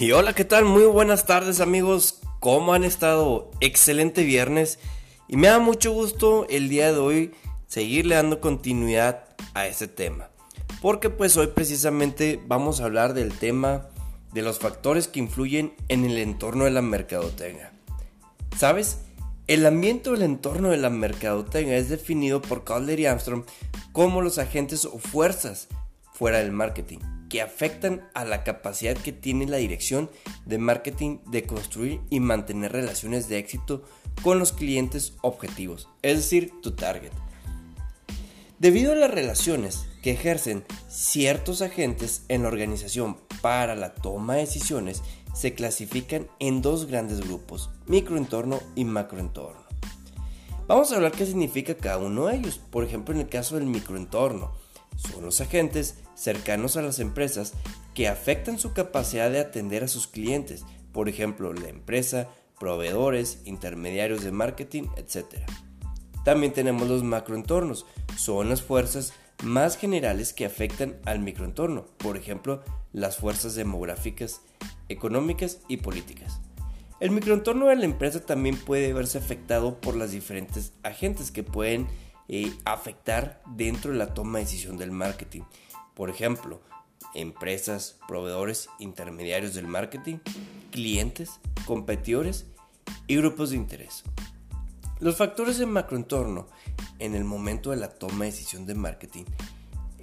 [0.00, 0.64] Y hola, ¿qué tal?
[0.64, 3.50] Muy buenas tardes amigos, ¿cómo han estado?
[3.58, 4.78] Excelente viernes
[5.26, 7.34] y me da mucho gusto el día de hoy
[7.66, 9.24] seguirle dando continuidad
[9.54, 10.30] a este tema.
[10.80, 13.88] Porque pues hoy precisamente vamos a hablar del tema
[14.32, 17.72] de los factores que influyen en el entorno de la mercadotecnia.
[18.56, 19.00] ¿Sabes?
[19.48, 23.42] El ambiente o el entorno de la mercadotecnia es definido por Calder y Armstrong
[23.90, 25.66] como los agentes o fuerzas
[26.12, 30.10] fuera del marketing que afectan a la capacidad que tiene la dirección
[30.46, 33.84] de marketing de construir y mantener relaciones de éxito
[34.22, 37.12] con los clientes objetivos, es decir, tu target.
[38.58, 44.40] Debido a las relaciones que ejercen ciertos agentes en la organización para la toma de
[44.40, 49.62] decisiones, se clasifican en dos grandes grupos, microentorno y macroentorno.
[50.66, 52.60] Vamos a hablar qué significa cada uno de ellos.
[52.70, 54.52] Por ejemplo, en el caso del microentorno,
[54.98, 57.54] son los agentes cercanos a las empresas
[57.94, 64.24] que afectan su capacidad de atender a sus clientes, por ejemplo, la empresa, proveedores, intermediarios
[64.24, 65.42] de marketing, etc.
[66.24, 69.12] También tenemos los macroentornos, son las fuerzas
[69.44, 72.62] más generales que afectan al microentorno, por ejemplo,
[72.92, 74.40] las fuerzas demográficas,
[74.88, 76.40] económicas y políticas.
[77.00, 81.86] El microentorno de la empresa también puede verse afectado por las diferentes agentes que pueden
[82.64, 85.42] afectar dentro de la toma de decisión del marketing.
[85.94, 86.60] Por ejemplo,
[87.14, 90.18] empresas, proveedores, intermediarios del marketing,
[90.70, 92.46] clientes, competidores
[93.06, 94.04] y grupos de interés.
[95.00, 96.48] Los factores de macroentorno
[96.98, 99.24] en el momento de la toma de decisión de marketing.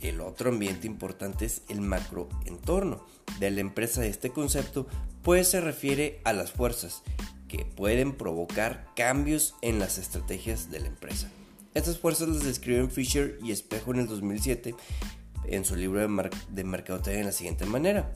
[0.02, 3.06] El otro ambiente importante es el macroentorno
[3.40, 4.06] de la empresa.
[4.06, 4.88] Este concepto
[5.22, 7.03] pues se refiere a las fuerzas
[7.48, 11.30] que pueden provocar cambios en las estrategias de la empresa.
[11.76, 14.76] Estas fuerzas las describen Fisher y Espejo en el 2007
[15.44, 18.16] en su libro de, de mercadotecnia de la siguiente manera.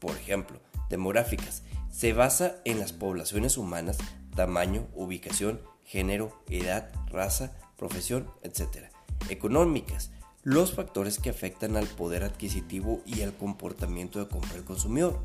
[0.00, 1.62] Por ejemplo, demográficas.
[1.92, 3.96] Se basa en las poblaciones humanas,
[4.34, 8.86] tamaño, ubicación, género, edad, raza, profesión, etc.
[9.28, 10.10] Económicas.
[10.42, 15.20] Los factores que afectan al poder adquisitivo y al comportamiento de compra del consumidor.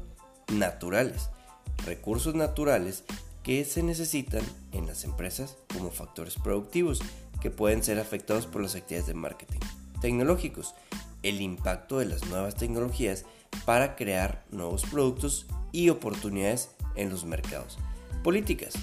[0.53, 1.29] Naturales.
[1.83, 3.03] Recursos naturales
[3.45, 7.01] que se necesitan en las empresas como factores productivos
[7.45, 9.59] que pueden ser afectados por las actividades de marketing.
[10.01, 10.73] Tecnológicos,
[11.21, 13.23] el impacto de las nuevas tecnologías
[13.65, 17.77] para crear nuevos productos y oportunidades en los mercados.
[18.23, 18.73] Políticas,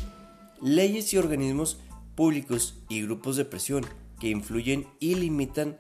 [0.61, 1.79] leyes y organismos
[2.15, 3.85] públicos y grupos de presión
[4.21, 5.77] que influyen y limitan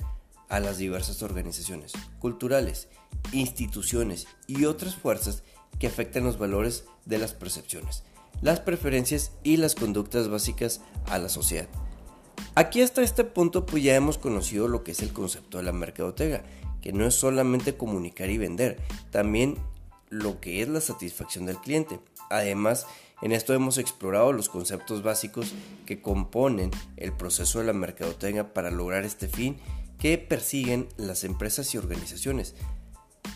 [0.48, 2.88] a las diversas organizaciones, culturales,
[3.30, 5.44] instituciones y otras fuerzas
[5.78, 8.02] que afectan los valores de las percepciones,
[8.40, 11.68] las preferencias y las conductas básicas a la sociedad.
[12.54, 15.72] Aquí hasta este punto pues ya hemos conocido lo que es el concepto de la
[15.72, 16.44] mercadotecnia,
[16.82, 18.78] que no es solamente comunicar y vender,
[19.10, 19.56] también
[20.10, 21.98] lo que es la satisfacción del cliente.
[22.28, 22.86] Además,
[23.22, 25.54] en esto hemos explorado los conceptos básicos
[25.86, 29.56] que componen el proceso de la mercadotecnia para lograr este fin
[29.98, 32.54] que persiguen las empresas y organizaciones.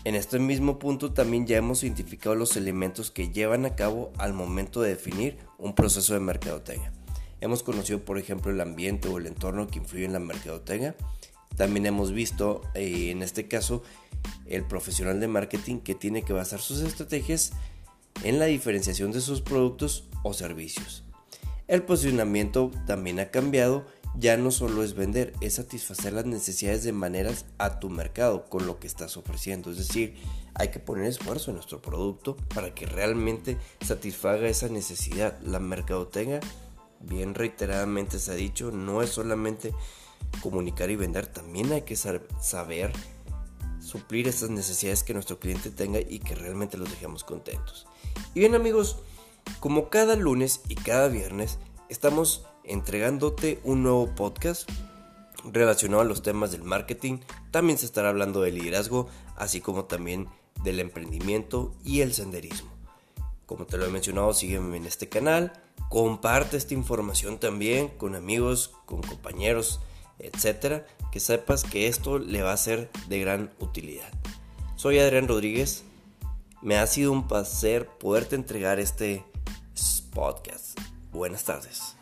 [0.03, 4.33] En este mismo punto también ya hemos identificado los elementos que llevan a cabo al
[4.33, 6.91] momento de definir un proceso de mercadotecnia.
[7.39, 10.95] Hemos conocido, por ejemplo, el ambiente o el entorno que influye en la mercadotecnia.
[11.55, 13.83] También hemos visto, eh, en este caso,
[14.47, 17.51] el profesional de marketing que tiene que basar sus estrategias
[18.23, 21.03] en la diferenciación de sus productos o servicios.
[21.67, 26.93] El posicionamiento también ha cambiado, ya no solo es vender, es satisfacer las necesidades de
[26.93, 29.69] maneras a tu mercado con lo que estás ofreciendo.
[29.69, 30.15] Es decir,
[30.55, 35.39] hay que poner esfuerzo en nuestro producto para que realmente satisfaga esa necesidad.
[35.41, 36.39] La mercadotecnia
[36.99, 39.73] bien reiteradamente se ha dicho, no es solamente
[40.41, 42.91] comunicar y vender, también hay que saber
[43.79, 47.87] suplir esas necesidades que nuestro cliente tenga y que realmente los dejemos contentos.
[48.33, 48.97] Y bien amigos,
[49.59, 51.57] como cada lunes y cada viernes
[51.89, 54.69] estamos entregándote un nuevo podcast
[55.45, 57.19] relacionado a los temas del marketing,
[57.51, 59.07] también se estará hablando del liderazgo,
[59.37, 60.27] así como también
[60.63, 62.69] del emprendimiento y el senderismo.
[63.45, 65.53] Como te lo he mencionado, sígueme en este canal
[65.89, 69.79] Comparte esta información también con amigos, con compañeros,
[70.19, 74.11] etcétera, que sepas que esto le va a ser de gran utilidad.
[74.75, 75.83] Soy Adrián Rodríguez.
[76.61, 79.23] Me ha sido un placer poderte entregar este
[80.13, 80.79] podcast.
[81.11, 81.96] Buenas tardes.